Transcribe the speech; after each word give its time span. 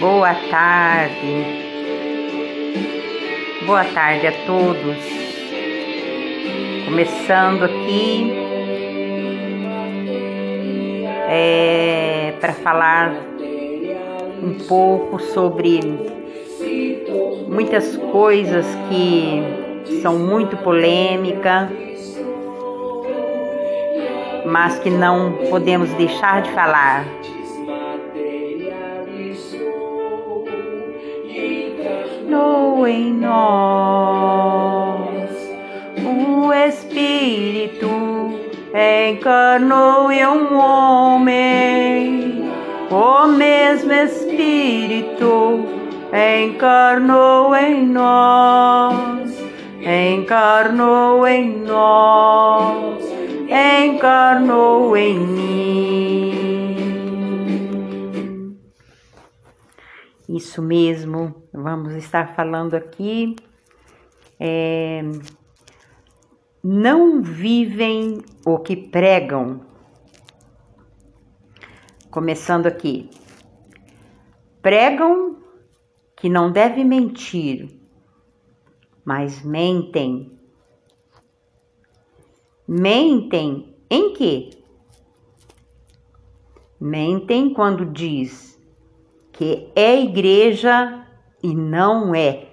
Boa 0.00 0.34
tarde. 0.50 1.44
Boa 3.64 3.84
tarde 3.84 4.26
a 4.26 4.32
todos. 4.44 4.96
Começando 6.84 7.64
aqui 7.64 8.32
é, 11.28 12.34
para 12.40 12.54
falar 12.54 13.12
um 14.42 14.54
pouco 14.66 15.20
sobre 15.20 15.80
muitas 17.46 17.96
coisas 18.10 18.66
que 18.88 20.00
são 20.02 20.18
muito 20.18 20.56
polêmicas, 20.56 21.70
mas 24.50 24.78
que 24.78 24.90
não 24.90 25.32
podemos 25.50 25.90
deixar 25.94 26.42
de 26.42 26.50
falar. 26.52 27.04
No 32.28 32.86
em 32.86 33.12
nós. 33.12 34.88
O 36.04 36.52
Espírito 36.52 37.88
encarnou 39.10 40.10
em 40.10 40.26
um 40.26 40.56
homem, 40.58 42.50
o 42.90 43.26
mesmo 43.28 43.92
Espírito 43.92 45.66
encarnou 46.12 47.54
em 47.54 47.86
nós, 47.86 49.30
encarnou 49.82 51.26
em 51.26 51.58
nós, 51.58 52.97
encarnou 53.48 54.96
em 54.96 55.18
mim. 55.18 56.48
Isso 60.28 60.60
mesmo, 60.62 61.42
vamos 61.52 61.94
estar 61.94 62.34
falando 62.36 62.74
aqui. 62.74 63.34
É, 64.38 65.02
não 66.62 67.22
vivem 67.22 68.22
o 68.46 68.58
que 68.58 68.76
pregam. 68.76 69.62
Começando 72.10 72.66
aqui. 72.66 73.08
Pregam 74.60 75.38
que 76.16 76.28
não 76.28 76.52
deve 76.52 76.84
mentir, 76.84 77.68
mas 79.04 79.42
mentem. 79.42 80.37
Mentem 82.70 83.74
em 83.88 84.12
quê? 84.12 84.50
Mentem 86.78 87.54
quando 87.54 87.86
diz 87.86 88.60
que 89.32 89.72
é 89.74 89.98
igreja 90.02 91.08
e 91.42 91.54
não 91.54 92.14
é. 92.14 92.46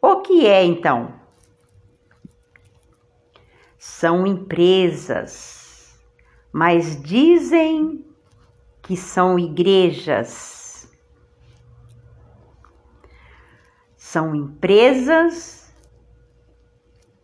O 0.00 0.20
que 0.20 0.46
é 0.46 0.64
então? 0.64 1.20
São 3.76 4.24
empresas, 4.24 6.00
mas 6.52 7.02
dizem 7.02 8.06
que 8.80 8.96
são 8.96 9.36
igrejas. 9.36 10.88
São 13.96 14.36
empresas 14.36 15.55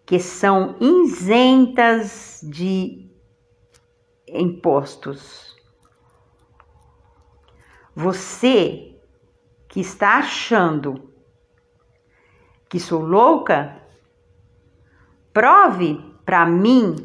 que 0.04 0.18
são 0.18 0.76
isentas 0.80 2.40
de 2.42 3.10
impostos. 4.26 5.54
Você 7.94 8.96
que 9.68 9.80
está 9.80 10.18
achando 10.18 11.12
que 12.68 12.80
sou 12.80 13.02
louca, 13.02 13.76
prove 15.32 15.98
para 16.24 16.46
mim 16.46 16.96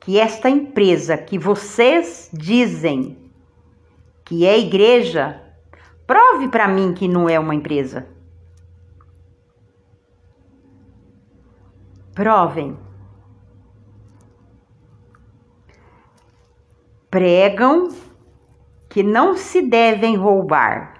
que 0.00 0.18
esta 0.18 0.48
empresa 0.48 1.16
que 1.16 1.38
vocês 1.38 2.30
dizem 2.32 3.30
que 4.24 4.44
é 4.44 4.58
igreja, 4.58 5.42
prove 6.06 6.48
para 6.48 6.68
mim 6.68 6.92
que 6.92 7.08
não 7.08 7.28
é 7.28 7.38
uma 7.38 7.54
empresa. 7.54 8.06
Provem. 12.18 12.76
Pregam 17.08 17.90
que 18.88 19.04
não 19.04 19.36
se 19.36 19.62
devem 19.62 20.16
roubar, 20.16 20.94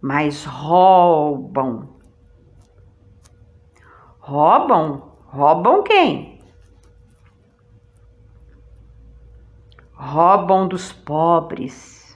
mas 0.00 0.46
roubam. 0.46 2.00
Roubam? 4.20 5.12
Roubam 5.26 5.82
quem? 5.82 6.38
roubam 9.92 10.66
dos 10.66 10.92
pobres, 10.92 12.07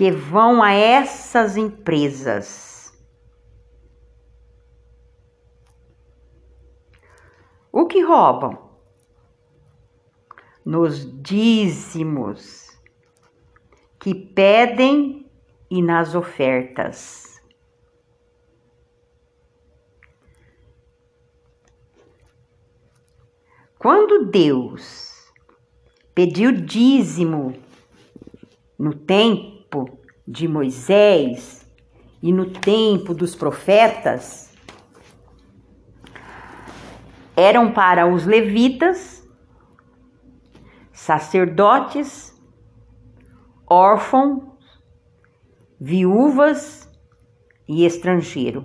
que 0.00 0.10
vão 0.10 0.62
a 0.62 0.72
essas 0.72 1.58
empresas. 1.58 2.90
O 7.70 7.86
que 7.86 8.00
roubam? 8.00 8.70
Nos 10.64 11.04
dízimos 11.22 12.80
que 13.98 14.14
pedem 14.14 15.30
e 15.70 15.82
nas 15.82 16.14
ofertas. 16.14 17.38
Quando 23.78 24.30
Deus 24.30 25.30
pediu 26.14 26.52
dízimo 26.52 27.52
no 28.78 28.96
tempo 29.70 29.98
de 30.26 30.48
Moisés 30.48 31.64
e 32.22 32.32
no 32.32 32.50
tempo 32.50 33.14
dos 33.14 33.34
profetas, 33.34 34.52
eram 37.36 37.72
para 37.72 38.06
os 38.06 38.26
levitas, 38.26 39.26
sacerdotes, 40.92 42.38
órfãos, 43.66 44.42
viúvas 45.80 46.90
e 47.66 47.86
estrangeiro. 47.86 48.64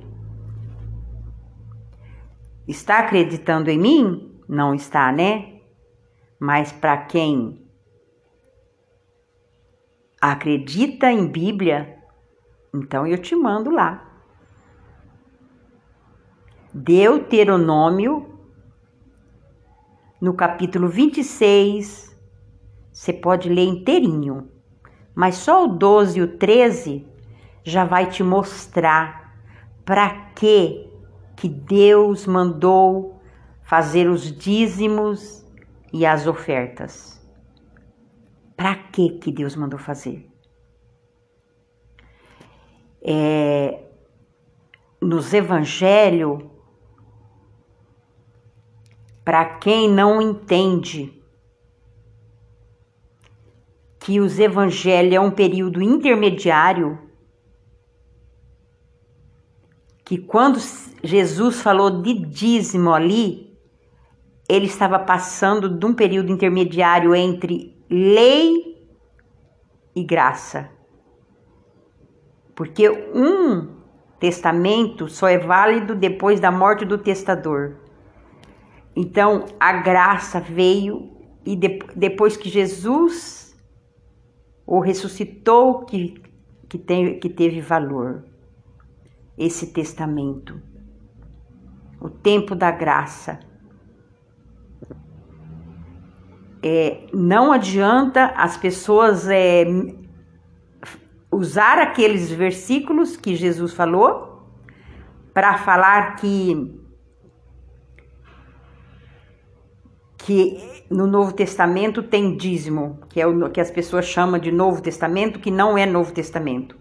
Está 2.67 2.99
acreditando 2.99 3.69
em 3.69 3.77
mim? 3.77 4.31
não 4.47 4.75
está, 4.75 5.11
né? 5.11 5.59
Mas 6.39 6.71
para 6.71 6.97
quem 6.97 7.64
acredita 10.31 11.11
em 11.11 11.27
Bíblia, 11.27 11.97
então 12.73 13.05
eu 13.05 13.17
te 13.17 13.35
mando 13.35 13.69
lá. 13.69 14.03
Deuteronômio, 16.73 18.39
no 20.19 20.33
capítulo 20.33 20.87
26, 20.87 22.15
você 22.91 23.13
pode 23.13 23.49
ler 23.49 23.65
inteirinho, 23.65 24.49
mas 25.13 25.35
só 25.35 25.65
o 25.65 25.67
12 25.67 26.19
e 26.19 26.21
o 26.23 26.37
13 26.37 27.07
já 27.63 27.85
vai 27.85 28.09
te 28.09 28.23
mostrar 28.23 29.33
para 29.85 30.09
que 30.35 30.89
que 31.35 31.49
Deus 31.49 32.25
mandou 32.25 33.19
fazer 33.63 34.09
os 34.09 34.31
dízimos 34.31 35.45
e 35.91 36.05
as 36.05 36.25
ofertas. 36.27 37.14
Para 38.55 38.75
que 38.75 39.19
que 39.19 39.31
Deus 39.31 39.55
mandou 39.55 39.79
fazer? 39.79 40.29
É, 43.01 43.83
nos 45.01 45.33
evangelhos, 45.33 46.43
para 49.23 49.57
quem 49.57 49.89
não 49.89 50.21
entende 50.21 51.21
que 53.99 54.19
os 54.19 54.37
evangelhos 54.39 55.13
é 55.13 55.19
um 55.19 55.31
período 55.31 55.81
intermediário, 55.81 56.99
que 60.03 60.19
quando 60.19 60.59
Jesus 61.03 61.59
falou 61.59 62.01
de 62.03 62.13
dízimo 62.13 62.93
ali, 62.93 63.57
ele 64.47 64.67
estava 64.67 64.99
passando 64.99 65.67
de 65.67 65.85
um 65.85 65.93
período 65.93 66.31
intermediário 66.31 67.15
entre 67.15 67.74
lei 67.89 68.87
e 69.95 70.03
graça. 70.03 70.69
Porque 72.55 72.89
um 72.89 73.75
testamento 74.19 75.07
só 75.07 75.27
é 75.27 75.37
válido 75.37 75.95
depois 75.95 76.39
da 76.39 76.51
morte 76.51 76.85
do 76.85 76.97
testador. 76.97 77.75
Então, 78.95 79.45
a 79.59 79.73
graça 79.73 80.39
veio 80.39 81.11
e 81.45 81.55
de, 81.55 81.79
depois 81.95 82.37
que 82.37 82.49
Jesus 82.49 83.45
o 84.65 84.79
ressuscitou, 84.79 85.85
que, 85.85 86.15
que, 86.67 86.77
tem, 86.77 87.19
que 87.19 87.29
teve 87.29 87.61
valor 87.61 88.25
esse 89.37 89.67
testamento. 89.67 90.59
O 92.01 92.09
tempo 92.09 92.55
da 92.55 92.71
graça. 92.71 93.39
É, 96.67 97.05
não 97.13 97.51
adianta 97.51 98.33
as 98.35 98.57
pessoas 98.57 99.29
é, 99.29 99.65
usar 101.31 101.77
aqueles 101.77 102.31
versículos 102.31 103.15
que 103.15 103.35
Jesus 103.35 103.71
falou 103.71 104.49
para 105.31 105.59
falar 105.59 106.15
que 106.15 106.81
que 110.17 110.57
no 110.89 111.05
Novo 111.05 111.33
Testamento 111.33 112.01
tem 112.01 112.35
dízimo, 112.35 112.99
que 113.09 113.21
é 113.21 113.27
o 113.27 113.47
que 113.51 113.61
as 113.61 113.69
pessoas 113.69 114.05
chamam 114.05 114.39
de 114.39 114.51
Novo 114.51 114.81
Testamento, 114.81 115.39
que 115.39 115.51
não 115.51 115.77
é 115.77 115.85
Novo 115.85 116.11
Testamento. 116.11 116.75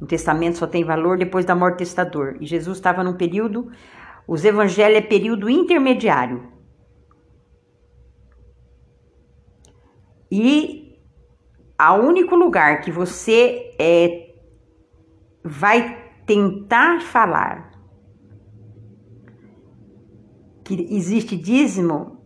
O 0.00 0.06
testamento 0.06 0.58
só 0.58 0.66
tem 0.68 0.84
valor 0.84 1.18
depois 1.18 1.44
da 1.44 1.56
morte 1.56 1.74
do 1.74 1.78
testador. 1.78 2.36
E 2.40 2.46
Jesus 2.46 2.76
estava 2.76 3.02
num 3.02 3.14
período, 3.14 3.68
os 4.28 4.44
evangelhos 4.44 4.98
é 4.98 5.00
período 5.00 5.50
intermediário. 5.50 6.53
E 10.36 10.98
o 11.80 11.94
único 11.94 12.34
lugar 12.34 12.80
que 12.80 12.90
você 12.90 13.72
é, 13.78 14.34
vai 15.44 15.96
tentar 16.26 17.02
falar 17.02 17.70
que 20.64 20.74
existe 20.90 21.36
dízimo 21.36 22.18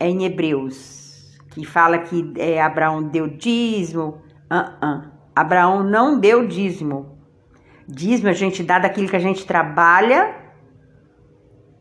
é 0.00 0.08
em 0.08 0.24
Hebreus, 0.24 1.38
que 1.52 1.64
fala 1.64 1.98
que 1.98 2.32
é, 2.38 2.60
Abraão 2.60 3.04
deu 3.04 3.28
dízimo. 3.28 4.20
Uh 4.50 4.84
-uh. 4.84 5.12
Abraão 5.36 5.84
não 5.84 6.18
deu 6.18 6.48
dízimo. 6.48 7.20
Dízimo 7.86 8.30
a 8.30 8.32
gente 8.32 8.64
dá 8.64 8.80
daquilo 8.80 9.08
que 9.08 9.14
a 9.14 9.20
gente 9.20 9.46
trabalha 9.46 10.34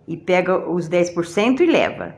e 0.08 0.16
pega 0.18 0.70
os 0.70 0.88
10% 0.88 1.62
e 1.62 1.66
leva, 1.66 2.16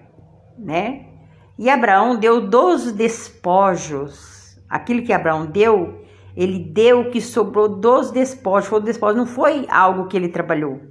né? 0.58 1.15
E 1.58 1.70
Abraão 1.70 2.18
deu 2.18 2.42
dos 2.42 2.92
despojos. 2.92 4.60
Aquilo 4.70 5.04
que 5.04 5.14
Abraão 5.14 5.46
deu, 5.46 6.06
ele 6.36 6.60
deu 6.60 7.02
o 7.02 7.12
que 7.12 7.22
sobrou 7.22 7.70
dos 7.70 8.12
despojos. 8.12 8.70
Foi 8.70 8.80
o 8.80 8.84
despojo, 8.84 9.18
não 9.18 9.26
foi 9.26 9.66
algo 9.70 10.08
que 10.08 10.18
ele 10.18 10.30
trabalhou. 10.30 10.82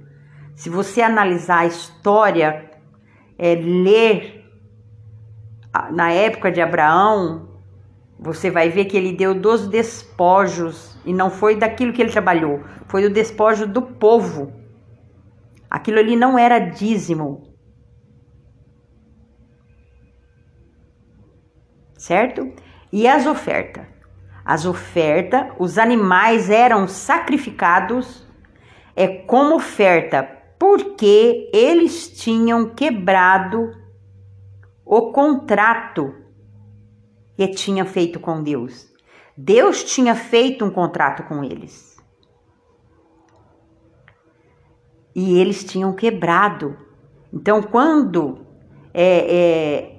Se 0.55 0.69
você 0.69 1.01
analisar 1.01 1.59
a 1.59 1.65
história, 1.65 2.71
é, 3.37 3.55
ler 3.55 4.45
na 5.91 6.11
época 6.11 6.51
de 6.51 6.61
Abraão, 6.61 7.49
você 8.17 8.49
vai 8.49 8.69
ver 8.69 8.85
que 8.85 8.95
ele 8.95 9.11
deu 9.11 9.35
dos 9.35 9.67
despojos 9.67 10.97
e 11.05 11.13
não 11.13 11.29
foi 11.29 11.55
daquilo 11.55 11.91
que 11.91 12.01
ele 12.01 12.11
trabalhou, 12.11 12.61
foi 12.87 13.01
do 13.01 13.09
despojo 13.09 13.67
do 13.67 13.81
povo. 13.81 14.53
Aquilo 15.69 15.99
ali 15.99 16.15
não 16.15 16.39
era 16.39 16.59
dízimo. 16.59 17.44
Certo? 22.05 22.53
E 22.93 23.07
as 23.07 23.25
ofertas? 23.25 23.83
As 24.45 24.63
ofertas, 24.63 25.47
os 25.57 25.79
animais 25.79 26.51
eram 26.51 26.87
sacrificados 26.87 28.23
é 28.95 29.07
como 29.07 29.55
oferta, 29.55 30.21
porque 30.59 31.49
eles 31.51 32.07
tinham 32.09 32.69
quebrado 32.69 33.71
o 34.85 35.11
contrato 35.11 36.13
que 37.35 37.47
tinha 37.47 37.85
feito 37.85 38.19
com 38.19 38.43
Deus. 38.43 38.87
Deus 39.35 39.83
tinha 39.83 40.13
feito 40.13 40.63
um 40.63 40.69
contrato 40.69 41.23
com 41.23 41.43
eles. 41.43 41.97
E 45.15 45.39
eles 45.39 45.63
tinham 45.63 45.91
quebrado. 45.91 46.77
Então, 47.33 47.63
quando 47.63 48.45
é, 48.93 49.37
é, 49.37 49.94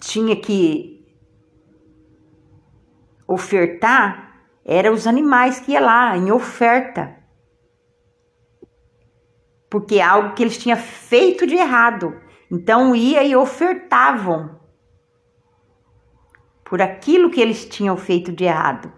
tinha 0.00 0.36
que 0.36 1.04
ofertar, 3.26 4.46
eram 4.64 4.92
os 4.92 5.06
animais 5.06 5.60
que 5.60 5.72
ia 5.72 5.80
lá 5.80 6.16
em 6.16 6.30
oferta. 6.30 7.16
Porque 9.68 9.96
é 9.96 10.02
algo 10.02 10.34
que 10.34 10.42
eles 10.42 10.58
tinham 10.58 10.76
feito 10.76 11.46
de 11.46 11.54
errado. 11.54 12.14
Então 12.50 12.94
ia 12.94 13.22
e 13.24 13.34
ofertavam 13.34 14.60
por 16.64 16.80
aquilo 16.80 17.30
que 17.30 17.40
eles 17.40 17.66
tinham 17.66 17.96
feito 17.96 18.32
de 18.32 18.44
errado. 18.44 18.92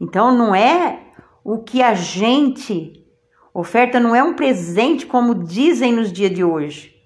Então 0.00 0.34
não 0.34 0.54
é 0.54 1.12
o 1.44 1.62
que 1.62 1.82
a 1.82 1.94
gente 1.94 3.06
oferta, 3.52 3.98
não 3.98 4.14
é 4.14 4.22
um 4.22 4.34
presente 4.34 5.06
como 5.06 5.34
dizem 5.34 5.92
nos 5.92 6.12
dias 6.12 6.30
de 6.30 6.44
hoje. 6.44 6.97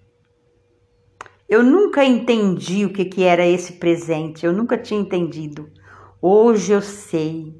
Eu 1.52 1.62
nunca 1.62 2.02
entendi 2.02 2.87
o 2.87 2.93
que, 2.93 3.04
que 3.04 3.25
era 3.25 3.46
esse 3.46 3.75
presente, 3.75 4.46
eu 4.46 4.52
nunca 4.52 4.78
tinha 4.78 4.99
entendido. 4.99 5.69
Hoje 6.20 6.72
eu 6.72 6.81
sei, 6.81 7.54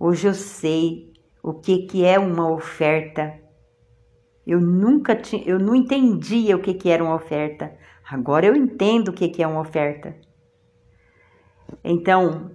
hoje 0.00 0.28
eu 0.28 0.34
sei 0.34 1.12
o 1.42 1.52
que, 1.52 1.82
que 1.86 2.04
é 2.04 2.18
uma 2.18 2.50
oferta 2.50 3.42
eu 4.46 4.60
nunca 4.60 5.14
tinha, 5.14 5.42
eu 5.46 5.58
não 5.58 5.74
entendia 5.74 6.56
o 6.56 6.60
que, 6.60 6.74
que 6.74 6.88
era 6.88 7.02
uma 7.02 7.14
oferta. 7.14 7.72
Agora 8.10 8.46
eu 8.46 8.56
entendo 8.56 9.08
o 9.08 9.12
que, 9.12 9.28
que 9.28 9.42
é 9.42 9.46
uma 9.46 9.60
oferta. 9.60 10.16
Então, 11.84 12.50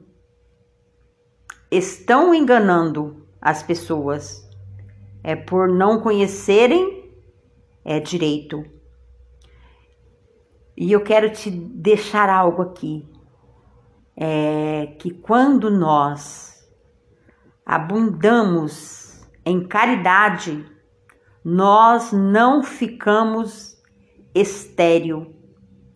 estão 1.72 2.34
enganando 2.34 3.26
as 3.42 3.64
pessoas 3.64 4.46
é 5.24 5.36
por 5.36 5.70
não 5.70 6.02
conhecerem 6.02 7.12
é 7.84 8.00
direito. 8.00 8.77
E 10.78 10.92
eu 10.92 11.02
quero 11.02 11.32
te 11.32 11.50
deixar 11.50 12.30
algo 12.30 12.62
aqui. 12.62 13.04
É 14.16 14.96
que 15.00 15.12
quando 15.12 15.70
nós 15.70 16.64
abundamos 17.66 19.28
em 19.46 19.68
caridade, 19.68 20.66
nós 21.44 22.12
não 22.12 22.64
ficamos 22.64 23.76
estéril 24.34 25.34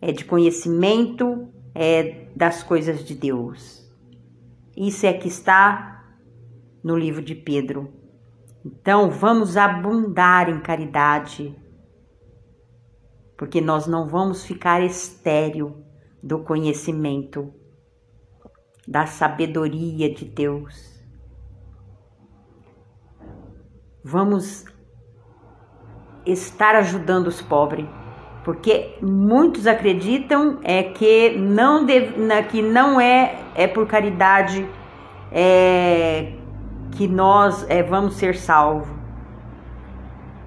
é 0.00 0.10
de 0.10 0.24
conhecimento 0.24 1.48
é 1.74 2.26
das 2.34 2.62
coisas 2.62 3.04
de 3.04 3.14
Deus. 3.14 3.88
Isso 4.76 5.06
é 5.06 5.12
que 5.12 5.28
está 5.28 6.04
no 6.82 6.96
livro 6.96 7.22
de 7.22 7.34
Pedro. 7.34 7.92
Então, 8.64 9.10
vamos 9.10 9.56
abundar 9.56 10.48
em 10.48 10.60
caridade, 10.60 11.56
porque 13.42 13.60
nós 13.60 13.88
não 13.88 14.06
vamos 14.06 14.44
ficar 14.44 14.84
estéril 14.84 15.84
do 16.22 16.44
conhecimento, 16.44 17.52
da 18.86 19.04
sabedoria 19.04 20.14
de 20.14 20.24
Deus. 20.24 21.02
Vamos 24.04 24.64
estar 26.24 26.76
ajudando 26.76 27.26
os 27.26 27.42
pobres, 27.42 27.84
porque 28.44 28.96
muitos 29.02 29.66
acreditam 29.66 30.60
é 30.62 30.84
que 30.84 31.36
não 31.36 31.84
deve, 31.84 32.14
que 32.44 32.62
não 32.62 33.00
é 33.00 33.40
é 33.56 33.66
por 33.66 33.88
caridade 33.88 34.64
é, 35.32 36.32
que 36.92 37.08
nós 37.08 37.68
é, 37.68 37.82
vamos 37.82 38.14
ser 38.14 38.36
salvos, 38.36 38.86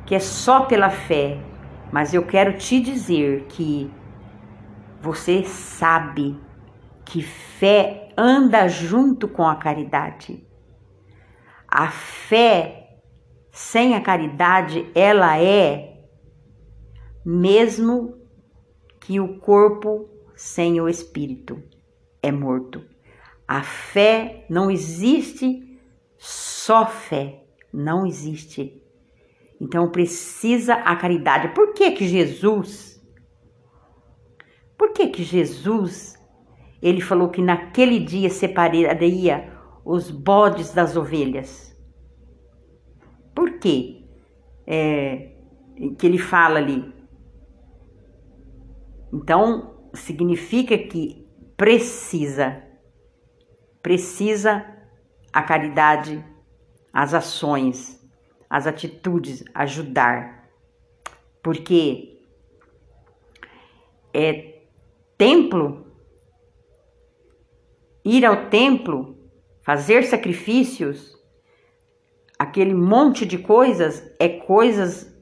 que 0.05 0.15
é 0.15 0.19
só 0.19 0.61
pela 0.61 0.89
fé. 0.89 1.54
Mas 1.95 2.13
eu 2.13 2.25
quero 2.25 2.57
te 2.57 2.81
dizer 2.81 3.45
que 3.45 3.89
você 4.99 5.45
sabe 5.45 6.37
que 7.05 7.21
fé 7.21 8.09
anda 8.17 8.67
junto 8.67 9.29
com 9.29 9.47
a 9.47 9.55
caridade. 9.55 10.45
A 11.65 11.87
fé 11.87 12.99
sem 13.49 13.95
a 13.95 14.01
caridade, 14.01 14.91
ela 14.93 15.39
é 15.41 16.03
mesmo 17.23 18.19
que 18.99 19.21
o 19.21 19.39
corpo 19.39 20.09
sem 20.35 20.81
o 20.81 20.89
espírito 20.89 21.63
é 22.21 22.29
morto. 22.29 22.83
A 23.47 23.63
fé 23.63 24.45
não 24.49 24.69
existe 24.69 25.79
só 26.17 26.85
fé, 26.85 27.45
não 27.71 28.05
existe. 28.05 28.84
Então 29.59 29.89
precisa 29.89 30.75
a 30.75 30.95
caridade. 30.95 31.53
Por 31.53 31.73
que 31.73 31.91
que 31.91 32.07
Jesus 32.07 33.01
Por 34.77 34.91
que 34.91 35.07
que 35.07 35.23
Jesus 35.23 36.15
ele 36.81 37.01
falou 37.01 37.29
que 37.29 37.41
naquele 37.41 37.99
dia 37.99 38.29
separaria 38.29 39.51
os 39.83 40.11
bodes 40.11 40.73
das 40.73 40.95
ovelhas? 40.95 41.65
que 43.65 44.07
é, 44.67 45.31
que 45.97 46.05
ele 46.05 46.19
fala 46.19 46.59
ali. 46.59 46.93
Então, 49.11 49.89
significa 49.93 50.77
que 50.77 51.27
precisa, 51.57 52.61
precisa 53.81 54.63
a 55.33 55.41
caridade, 55.41 56.23
as 56.93 57.15
ações, 57.15 57.99
as 58.49 58.67
atitudes, 58.67 59.43
ajudar. 59.53 60.49
Porque 61.41 62.19
é 64.13 64.61
templo, 65.17 65.85
ir 68.03 68.25
ao 68.25 68.49
templo, 68.49 69.17
fazer 69.63 70.03
sacrifícios, 70.03 71.15
aquele 72.37 72.73
monte 72.73 73.25
de 73.25 73.37
coisas 73.37 74.13
é 74.19 74.29
coisas 74.29 75.13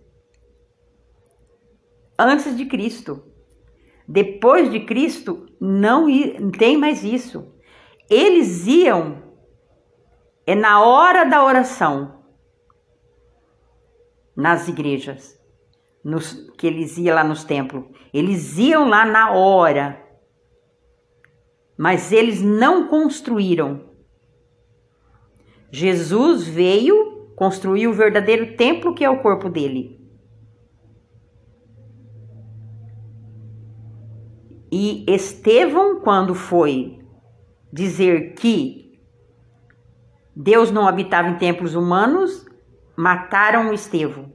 antes 2.18 2.56
de 2.56 2.66
Cristo. 2.66 3.24
Depois 4.08 4.70
de 4.70 4.82
Cristo, 4.82 5.48
não 5.60 6.08
tem 6.52 6.78
mais 6.78 7.04
isso. 7.04 7.54
Eles 8.10 8.68
iam, 8.68 9.24
é 10.46 10.54
na 10.54 10.84
hora 10.84 11.24
da 11.24 11.44
oração, 11.44 12.23
nas 14.36 14.68
igrejas, 14.68 15.40
nos, 16.04 16.34
que 16.58 16.68
eles 16.68 16.98
iam 16.98 17.16
lá 17.16 17.24
nos 17.24 17.44
templos. 17.44 17.86
Eles 18.14 18.58
iam 18.58 18.88
lá 18.88 19.06
na 19.06 19.32
hora, 19.32 20.02
mas 21.78 22.12
eles 22.12 22.42
não 22.42 22.88
construíram. 22.88 23.90
Jesus 25.72 26.48
veio, 26.48 27.32
construir 27.36 27.88
o 27.88 27.94
verdadeiro 27.94 28.56
templo 28.56 28.94
que 28.94 29.04
é 29.04 29.10
o 29.10 29.22
corpo 29.22 29.50
dele. 29.50 30.00
E 34.72 35.06
Estevão, 35.08 36.00
quando 36.00 36.34
foi 36.34 37.00
dizer 37.72 38.34
que 38.34 39.00
Deus 40.36 40.72
não 40.72 40.88
habitava 40.88 41.30
em 41.30 41.38
templos 41.38 41.76
humanos, 41.76 42.46
mataram 42.96 43.74
Estevão. 43.74 44.32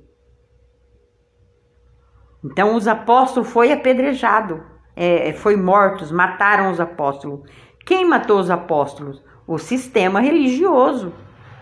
Então 2.44 2.76
os 2.76 2.86
apóstolos 2.86 3.50
foi 3.50 3.72
apedrejado, 3.72 4.64
é, 4.94 5.32
foi 5.32 5.56
mortos, 5.56 6.10
mataram 6.10 6.70
os 6.70 6.80
apóstolos. 6.80 7.48
Quem 7.84 8.06
matou 8.06 8.38
os 8.38 8.50
apóstolos? 8.50 9.24
O 9.46 9.58
sistema 9.58 10.20
religioso, 10.20 11.12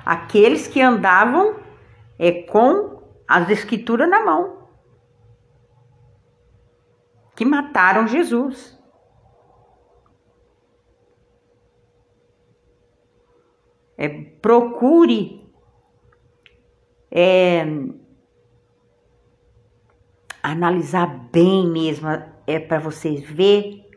aqueles 0.05 0.67
que 0.67 0.83
andavam 0.83 1.57
é, 2.19 2.43
com 2.43 3.03
as 3.27 3.49
escrituras 3.49 4.09
na 4.09 4.25
mão 4.25 4.57
que 7.37 7.45
mataram 7.45 8.09
Jesus. 8.09 8.75
É, 13.99 14.09
procure 14.09 15.46
é, 17.19 17.65
analisar 20.43 21.07
bem 21.33 21.67
mesmo, 21.67 22.09
é 22.47 22.59
para 22.59 22.79
vocês 22.79 23.27
ver 23.27 23.89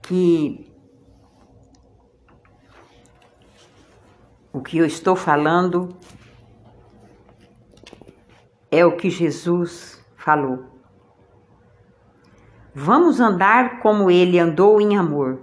que 0.00 0.72
o 4.50 4.62
que 4.62 4.78
eu 4.78 4.86
estou 4.86 5.14
falando 5.14 5.94
é 8.70 8.86
o 8.86 8.96
que 8.96 9.10
Jesus 9.10 10.02
falou. 10.16 10.64
Vamos 12.74 13.20
andar 13.20 13.80
como 13.80 14.10
ele 14.10 14.38
andou 14.38 14.80
em 14.80 14.96
amor. 14.96 15.42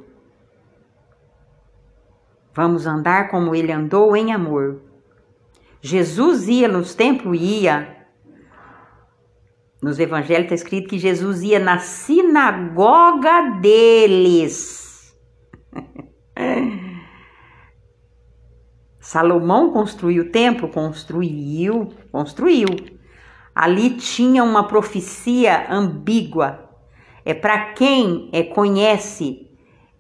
Vamos 2.56 2.88
andar 2.88 3.30
como 3.30 3.54
ele 3.54 3.72
andou 3.72 4.16
em 4.16 4.34
amor. 4.34 4.93
Jesus 5.84 6.48
ia 6.48 6.68
nos 6.68 6.96
templos, 6.96 7.40
ia. 7.40 7.98
Nos 9.82 10.00
evangelhos 10.00 10.46
está 10.46 10.56
escrito 10.56 10.88
que 10.90 10.98
Jesus 10.98 11.44
ia 11.44 11.60
na 11.60 11.78
sinagoga 11.80 13.60
deles. 13.62 15.14
Salomão 19.00 19.72
construiu 19.74 20.24
o 20.24 20.30
templo? 20.30 20.70
Construiu, 20.70 21.94
construiu. 22.12 22.68
Ali 23.54 23.92
tinha 23.98 24.44
uma 24.44 24.68
profecia 24.68 25.72
ambígua 25.72 26.64
é, 27.26 27.34
Para 27.34 27.74
quem 27.74 28.30
é, 28.34 28.44
conhece 28.44 29.50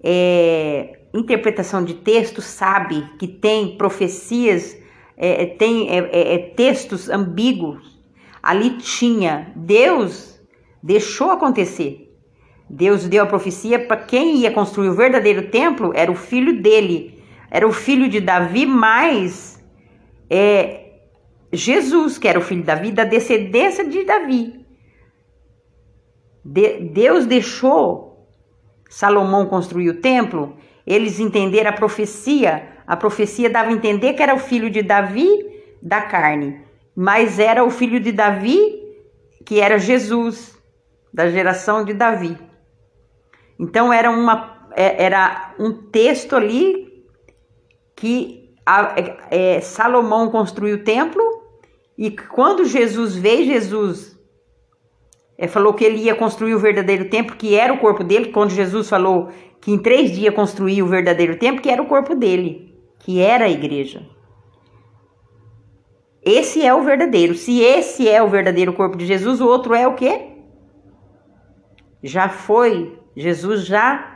é, 0.03 0.99
interpretação 1.13 1.83
de 1.83 1.93
texto, 1.93 2.41
sabe 2.41 3.07
que 3.17 3.27
tem 3.27 3.77
profecias, 3.77 4.77
é, 5.17 5.43
é 5.43 5.45
tem 5.45 5.89
é, 5.89 5.97
é, 5.97 6.33
é, 6.35 6.37
textos 6.37 7.09
ambíguos. 7.09 7.99
Ali 8.41 8.77
tinha, 8.77 9.51
Deus 9.55 10.39
deixou 10.81 11.31
acontecer. 11.31 12.13
Deus 12.69 13.07
deu 13.07 13.23
a 13.23 13.27
profecia 13.27 13.79
para 13.79 13.97
quem 13.97 14.37
ia 14.37 14.51
construir 14.51 14.89
o 14.89 14.95
verdadeiro 14.95 15.49
templo, 15.49 15.91
era 15.93 16.11
o 16.11 16.15
filho 16.15 16.61
dele, 16.61 17.23
era 17.51 17.67
o 17.67 17.71
filho 17.71 18.09
de 18.09 18.19
Davi, 18.19 18.65
mais 18.65 19.53
Jesus, 21.53 22.17
que 22.17 22.27
era 22.27 22.39
o 22.39 22.41
filho 22.41 22.61
de 22.61 22.67
Davi, 22.67 22.91
da 22.91 23.03
descendência 23.03 23.87
de 23.87 24.03
Davi. 24.03 24.65
De, 26.43 26.79
Deus 26.79 27.27
deixou 27.27 28.27
Salomão 28.89 29.45
construir 29.45 29.89
o 29.89 30.01
templo, 30.01 30.57
eles 30.85 31.19
entenderam 31.19 31.69
a 31.69 31.73
profecia. 31.73 32.67
A 32.85 32.95
profecia 32.95 33.49
dava 33.49 33.69
a 33.69 33.73
entender 33.73 34.13
que 34.13 34.23
era 34.23 34.35
o 34.35 34.39
filho 34.39 34.69
de 34.69 34.81
Davi 34.81 35.27
da 35.81 36.01
carne, 36.01 36.61
mas 36.95 37.39
era 37.39 37.63
o 37.63 37.69
filho 37.69 37.99
de 37.99 38.11
Davi 38.11 38.81
que 39.45 39.59
era 39.59 39.77
Jesus, 39.77 40.57
da 41.13 41.29
geração 41.29 41.83
de 41.83 41.93
Davi. 41.93 42.37
Então 43.59 43.91
era, 43.91 44.09
uma, 44.09 44.69
é, 44.75 45.03
era 45.03 45.53
um 45.59 45.71
texto 45.71 46.35
ali 46.35 47.05
que 47.95 48.55
a, 48.65 48.95
é, 49.29 49.61
Salomão 49.61 50.29
construiu 50.29 50.77
o 50.77 50.83
templo 50.83 51.21
e 51.97 52.11
quando 52.11 52.65
Jesus 52.65 53.15
veio, 53.15 53.45
Jesus 53.45 54.17
é, 55.37 55.47
falou 55.47 55.73
que 55.73 55.83
ele 55.83 55.97
ia 55.97 56.15
construir 56.15 56.55
o 56.55 56.59
verdadeiro 56.59 57.09
templo, 57.09 57.35
que 57.35 57.55
era 57.55 57.73
o 57.73 57.79
corpo 57.79 58.03
dele, 58.03 58.31
quando 58.31 58.49
Jesus 58.49 58.89
falou 58.89 59.29
que 59.63 59.71
em 59.71 59.77
três 59.77 60.11
dias 60.11 60.35
construía 60.35 60.83
o 60.83 60.89
verdadeiro 60.89 61.39
templo, 61.39 61.61
que 61.61 61.69
era 61.69 61.81
o 61.81 61.87
corpo 61.87 62.13
dele, 62.13 62.77
que 62.99 63.21
era 63.21 63.45
a 63.45 63.49
igreja. 63.49 64.05
Esse 66.21 66.65
é 66.65 66.73
o 66.73 66.83
verdadeiro. 66.83 67.33
Se 67.33 67.61
esse 67.61 68.09
é 68.09 68.21
o 68.21 68.27
verdadeiro 68.27 68.73
corpo 68.73 68.97
de 68.97 69.05
Jesus, 69.05 69.39
o 69.39 69.47
outro 69.47 69.73
é 69.73 69.87
o 69.87 69.95
quê? 69.95 70.33
Já 72.03 72.27
foi, 72.27 72.99
Jesus 73.15 73.65
já 73.65 74.09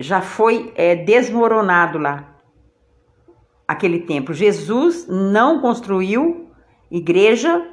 já 0.00 0.20
foi 0.20 0.72
é, 0.74 0.96
desmoronado 0.96 1.98
lá 1.98 2.36
aquele 3.66 4.00
templo. 4.00 4.34
Jesus 4.34 5.06
não 5.08 5.60
construiu 5.60 6.50
igreja 6.90 7.64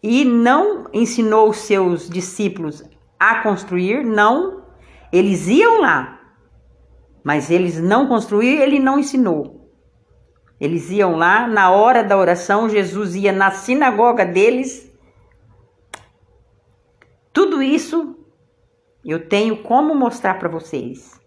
e 0.00 0.24
não 0.24 0.86
ensinou 0.92 1.50
os 1.50 1.58
seus 1.58 2.08
discípulos 2.08 2.84
a 3.30 3.40
construir, 3.40 4.04
não. 4.04 4.64
Eles 5.12 5.46
iam 5.46 5.80
lá, 5.80 6.20
mas 7.22 7.50
eles 7.50 7.80
não 7.80 8.08
construíram, 8.08 8.62
ele 8.62 8.80
não 8.80 8.98
ensinou. 8.98 9.70
Eles 10.60 10.90
iam 10.90 11.16
lá, 11.16 11.46
na 11.46 11.70
hora 11.70 12.02
da 12.02 12.16
oração, 12.16 12.68
Jesus 12.68 13.14
ia 13.14 13.32
na 13.32 13.52
sinagoga 13.52 14.24
deles. 14.24 14.90
Tudo 17.32 17.62
isso 17.62 18.16
eu 19.04 19.28
tenho 19.28 19.62
como 19.62 19.94
mostrar 19.94 20.38
para 20.38 20.48
vocês. 20.48 21.20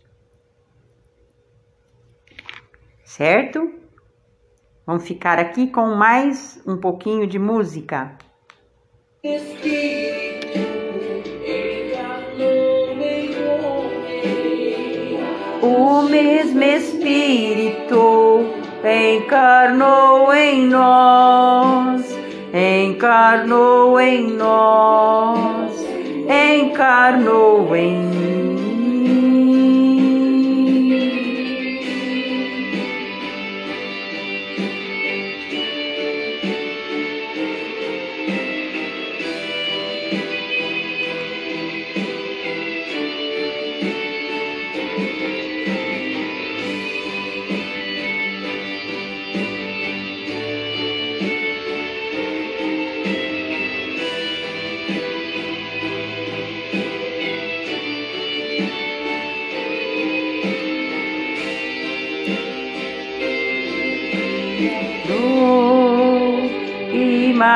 Certo? 3.06 3.72
Vamos 4.86 5.08
ficar 5.08 5.40
aqui 5.40 5.68
com 5.68 5.96
mais 5.96 6.62
um 6.68 6.78
pouquinho 6.78 7.26
de 7.26 7.40
música. 7.40 8.18
O 9.24 10.35
mesmo 16.16 16.64
Espírito 16.64 18.46
encarnou 18.84 20.34
em 20.34 20.68
nós, 20.68 22.18
encarnou 22.54 24.00
em 24.00 24.32
nós, 24.32 25.86
encarnou 26.30 27.76
em 27.76 27.98
mim. 27.98 28.35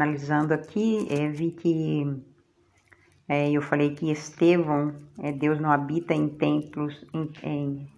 analisando 0.00 0.54
aqui, 0.54 1.06
é, 1.10 1.28
vi 1.28 1.50
que 1.50 2.04
é, 3.28 3.50
eu 3.50 3.60
falei 3.60 3.94
que 3.94 4.10
Estevão, 4.10 4.94
é, 5.18 5.30
Deus 5.30 5.60
não 5.60 5.70
habita 5.70 6.14
em 6.14 6.28
templos, 6.28 7.04
em, 7.12 7.30
em, 7.42 7.88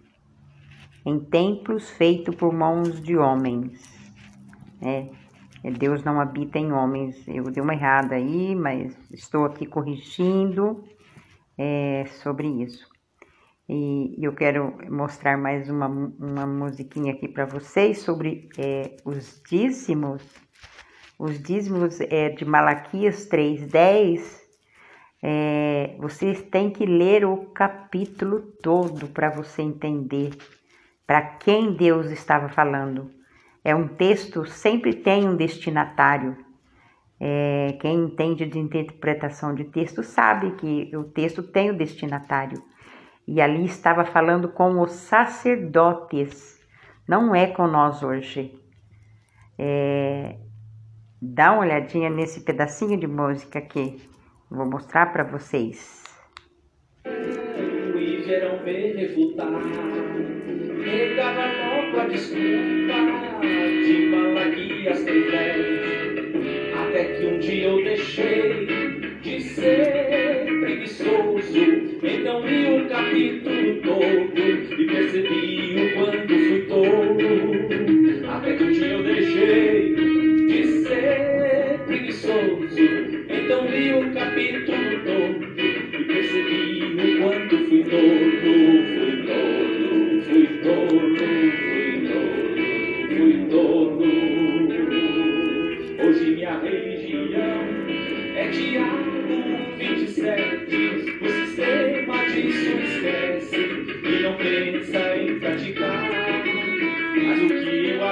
em 1.07 1.21
templos 1.21 1.89
feitos 1.91 2.35
por 2.35 2.53
mãos 2.53 3.01
de 3.01 3.17
homens. 3.17 3.81
É, 4.83 5.09
é, 5.63 5.71
Deus 5.71 6.03
não 6.03 6.21
habita 6.21 6.59
em 6.59 6.73
homens. 6.73 7.27
Eu 7.29 7.45
dei 7.45 7.63
uma 7.63 7.73
errada 7.73 8.17
aí, 8.17 8.55
mas 8.55 8.95
estou 9.13 9.45
aqui 9.45 9.65
corrigindo 9.65 10.85
é, 11.57 12.05
sobre 12.23 12.49
isso. 12.49 12.91
E 13.69 14.17
eu 14.19 14.35
quero 14.35 14.77
mostrar 14.91 15.39
mais 15.39 15.71
uma, 15.71 15.87
uma 15.87 16.47
musiquinha 16.47 17.15
aqui 17.15 17.29
para 17.29 17.47
vocês 17.47 18.01
sobre 18.01 18.49
é, 18.59 18.97
os 19.05 19.41
dízimos. 19.49 20.23
Os 21.25 21.41
dízimos 21.41 22.01
é 22.01 22.31
de 22.31 22.45
Malaquias 22.45 23.29
3,10. 23.31 24.43
É, 25.23 25.95
vocês 26.01 26.43
têm 26.43 26.69
que 26.69 26.85
ler 26.85 27.25
o 27.25 27.47
capítulo 27.53 28.41
todo 28.61 29.07
para 29.07 29.31
você 29.31 29.63
entender 29.63 30.37
para 31.07 31.23
quem 31.23 31.75
Deus 31.75 32.11
estava 32.11 32.49
falando. 32.49 33.09
É 33.63 33.73
um 33.73 33.87
texto, 33.87 34.45
sempre 34.47 34.95
tem 34.95 35.29
um 35.29 35.37
destinatário. 35.37 36.37
É, 37.21 37.79
quem 37.81 38.01
entende 38.01 38.45
de 38.45 38.59
interpretação 38.59 39.55
de 39.55 39.63
texto 39.63 40.03
sabe 40.03 40.57
que 40.57 40.91
o 40.97 41.05
texto 41.05 41.41
tem 41.41 41.71
o 41.71 41.79
destinatário 41.79 42.61
e 43.29 43.41
ali 43.41 43.65
estava 43.65 44.05
falando 44.05 44.49
com 44.49 44.81
os 44.81 44.91
sacerdotes, 44.91 46.61
não 47.07 47.33
é 47.33 47.47
com 47.47 47.69
nós 47.69 48.03
hoje. 48.03 48.59
É, 49.57 50.37
dá 51.23 51.53
uma 51.53 51.63
olhadinha 51.63 52.11
nesse 52.11 52.41
pedacinho 52.41 52.99
de 52.99 53.07
música 53.07 53.61
aqui, 53.61 54.01
vou 54.51 54.67
mostrar 54.67 55.13
para 55.13 55.23
vocês. 55.23 56.03
Vieram 57.05 58.61
me 58.65 58.93
refutar, 58.93 59.51
negava 60.79 61.47
logo 61.47 62.01
a 62.01 62.07
desculpa. 62.09 62.43
De 63.41 64.07
Malaquias 64.07 65.05
3.10, 65.05 66.89
até 66.89 67.05
que 67.05 67.27
um 67.27 67.39
dia 67.39 67.69
eu 67.69 67.85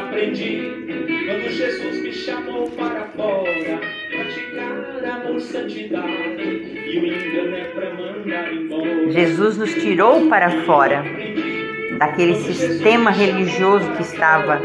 aprendi 0.01 0.87
quando 1.27 1.51
Jesus 1.51 2.03
me 2.03 2.13
chamou 2.13 2.71
para 2.71 3.07
fora, 3.17 3.81
praticar 4.11 4.91
amor, 5.15 5.41
santidade 5.41 6.43
e 6.43 6.99
o 6.99 7.07
engano 7.07 7.57
é 7.57 7.65
para 7.65 7.95
mandar 7.95 8.53
embora. 8.53 9.11
Jesus 9.11 9.59
nos 9.59 9.75
tirou 9.75 10.29
para 10.29 10.51
fora 10.65 11.05
daquele 11.99 12.35
sistema 12.37 13.11
religioso 13.11 13.91
que 13.93 14.03
estava. 14.03 14.61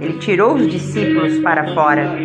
Ele 0.00 0.18
tirou 0.18 0.54
os 0.54 0.68
discípulos 0.68 1.38
para 1.40 1.74
fora. 1.74 2.16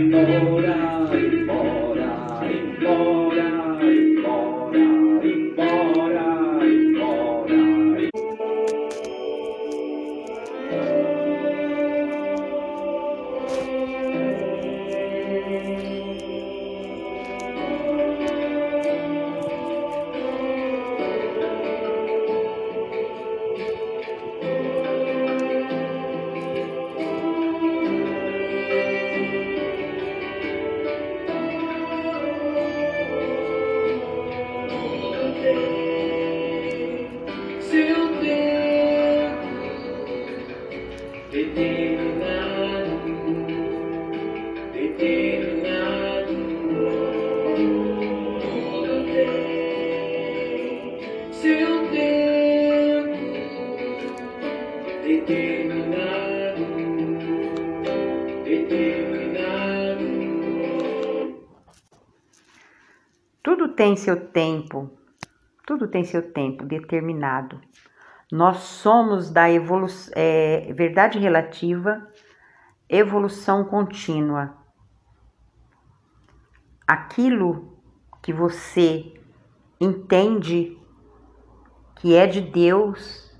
Tem 63.87 63.95
seu 63.95 64.27
tempo, 64.27 64.91
tudo 65.65 65.87
tem 65.87 66.03
seu 66.03 66.33
tempo 66.33 66.65
determinado. 66.65 67.61
Nós 68.29 68.57
somos 68.57 69.29
da 69.29 69.49
evolução, 69.49 70.11
é, 70.13 70.73
verdade 70.73 71.17
relativa, 71.17 72.05
evolução 72.89 73.63
contínua. 73.63 74.57
Aquilo 76.85 77.79
que 78.21 78.33
você 78.33 79.13
entende 79.79 80.77
que 81.95 82.13
é 82.13 82.27
de 82.27 82.41
Deus 82.41 83.33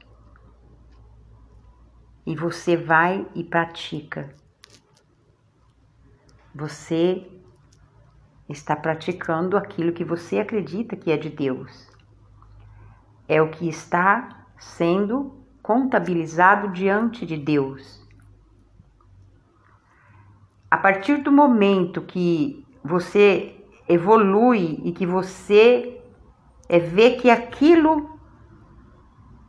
e 2.26 2.34
você 2.38 2.78
vai 2.78 3.28
e 3.36 3.44
pratica. 3.44 4.34
Você 6.56 7.37
está 8.50 8.76
praticando 8.76 9.58
aquilo 9.58 9.92
que 9.92 10.04
você 10.04 10.40
acredita 10.40 10.96
que 10.96 11.12
é 11.12 11.18
de 11.18 11.30
Deus. 11.30 11.88
É 13.28 13.42
o 13.42 13.50
que 13.50 13.68
está 13.68 14.46
sendo 14.58 15.38
contabilizado 15.62 16.70
diante 16.70 17.26
de 17.26 17.36
Deus. 17.36 18.02
A 20.70 20.78
partir 20.78 21.18
do 21.18 21.32
momento 21.32 22.02
que 22.02 22.66
você 22.84 23.56
evolui 23.88 24.82
e 24.84 24.92
que 24.92 25.06
você 25.06 26.02
é, 26.68 26.80
vê 26.80 27.12
que 27.12 27.30
aquilo 27.30 28.18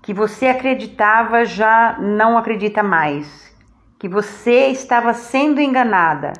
que 0.02 0.14
você 0.14 0.46
acreditava 0.46 1.44
já 1.44 1.98
não 2.00 2.38
acredita 2.38 2.82
mais, 2.82 3.54
que 3.98 4.08
você 4.08 4.68
estava 4.68 5.12
sendo 5.12 5.60
enganada. 5.60 6.32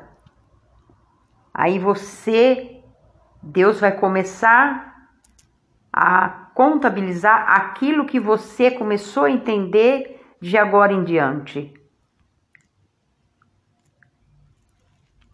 Aí 1.59 1.77
você, 1.77 2.81
Deus 3.43 3.81
vai 3.81 3.91
começar 3.91 5.09
a 5.91 6.29
contabilizar 6.55 7.51
aquilo 7.51 8.05
que 8.05 8.17
você 8.17 8.71
começou 8.71 9.25
a 9.25 9.29
entender 9.29 10.21
de 10.41 10.57
agora 10.57 10.93
em 10.93 11.03
diante. 11.03 11.73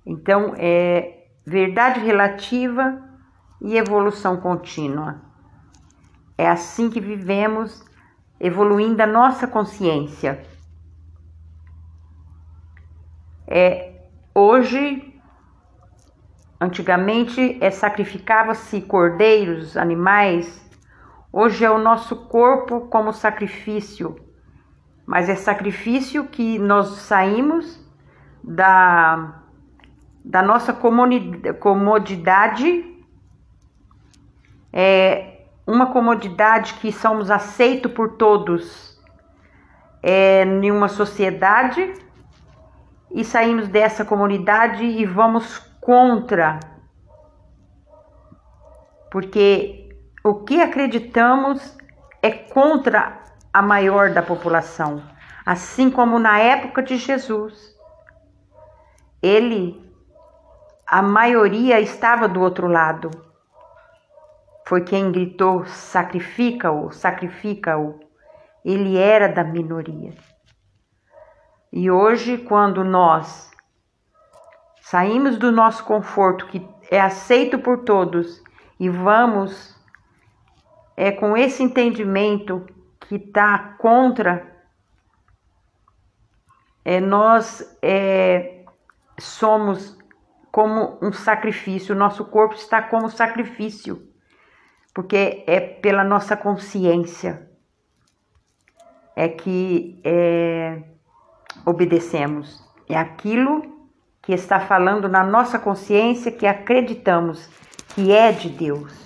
Então, 0.03 0.55
é 0.57 1.27
verdade 1.45 1.99
relativa 1.99 3.07
e 3.61 3.77
evolução 3.77 4.37
contínua. 4.37 5.21
É 6.35 6.49
assim 6.49 6.89
que 6.89 6.99
vivemos, 6.99 7.85
evoluindo 8.39 9.03
a 9.03 9.05
nossa 9.05 9.45
consciência. 9.45 10.43
É, 13.47 14.07
hoje, 14.33 15.14
antigamente, 16.59 17.57
é, 17.61 17.71
sacrificava-se 17.71 18.81
cordeiros, 18.81 19.77
animais. 19.77 20.63
Hoje 21.31 21.65
é 21.65 21.71
o 21.71 21.77
nosso 21.77 22.15
corpo 22.27 22.81
como 22.87 23.11
sacrifício, 23.11 24.15
mas 25.05 25.29
é 25.29 25.35
sacrifício 25.35 26.25
que 26.25 26.57
nós 26.57 26.87
saímos 26.97 27.83
da 28.43 29.41
da 30.27 30.41
nossa 30.41 30.73
comodidade, 30.73 32.83
é 34.73 35.35
uma 35.67 35.91
comodidade 35.91 36.73
que 36.75 36.91
somos 36.91 37.29
aceitos 37.29 37.91
por 37.91 38.13
todos. 38.13 38.99
É, 40.01 40.43
em 40.43 40.71
uma 40.71 40.87
sociedade. 40.87 41.93
E 43.11 43.23
saímos 43.23 43.67
dessa 43.67 44.03
comunidade 44.03 44.83
e 44.83 45.05
vamos 45.05 45.59
contra, 45.85 46.59
porque 49.11 49.87
o 50.23 50.43
que 50.43 50.59
acreditamos 50.59 51.77
é 52.23 52.31
contra 52.31 53.21
a 53.53 53.61
maior 53.61 54.09
da 54.11 54.23
população, 54.23 55.03
assim 55.45 55.91
como 55.91 56.17
na 56.17 56.39
época 56.39 56.81
de 56.81 56.97
Jesus. 56.97 57.77
Ele 59.21 59.79
a 60.87 61.03
maioria 61.03 61.79
estava 61.79 62.27
do 62.27 62.41
outro 62.41 62.67
lado. 62.67 63.11
Foi 64.67 64.83
quem 64.83 65.11
gritou: 65.11 65.65
sacrifica-o, 65.65 66.91
sacrifica-o. 66.91 67.99
Ele 68.63 68.97
era 68.97 69.27
da 69.27 69.43
minoria. 69.43 70.15
E 71.71 71.91
hoje, 71.91 72.39
quando 72.39 72.83
nós 72.83 73.54
saímos 74.85 75.39
do 75.39 75.51
nosso 75.51 75.83
conforto, 75.83 76.45
que 76.45 76.67
é 76.91 77.01
aceito 77.01 77.57
por 77.57 77.83
todos, 77.83 78.43
e 78.79 78.87
vamos 78.87 79.75
é 80.95 81.11
com 81.11 81.35
esse 81.35 81.63
entendimento 81.63 82.63
que 82.99 83.15
está 83.15 83.75
contra, 83.79 84.55
é, 86.85 86.99
nós 86.99 87.77
é, 87.81 88.63
somos 89.19 89.97
como 90.51 90.99
um 91.01 91.11
sacrifício, 91.11 91.95
o 91.95 91.97
nosso 91.97 92.23
corpo 92.25 92.53
está 92.53 92.81
como 92.81 93.09
sacrifício, 93.09 94.07
porque 94.93 95.43
é 95.47 95.59
pela 95.59 96.03
nossa 96.03 96.37
consciência 96.37 97.49
é 99.15 99.27
que 99.27 99.99
é, 100.03 100.83
obedecemos. 101.65 102.63
É 102.87 102.97
aquilo 102.97 103.74
que 104.25 104.33
está 104.33 104.59
falando 104.59 105.07
na 105.07 105.23
nossa 105.23 105.59
consciência 105.59 106.31
que 106.31 106.47
acreditamos 106.47 107.47
que 107.93 108.11
é 108.11 108.31
de 108.31 108.49
Deus. 108.49 109.04